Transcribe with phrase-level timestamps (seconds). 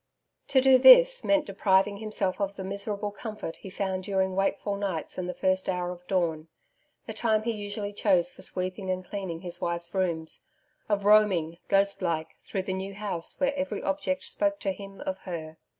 [0.47, 5.19] To do this meant depriving himself of the miserable comfort he found during wakeful nights
[5.19, 6.47] and the first hour of dawn
[7.05, 10.43] the time he usually chose for sweeping and cleaning his wife's rooms
[10.89, 15.19] of roaming, ghost like, through the New House where every object spoke to him of
[15.19, 15.57] her.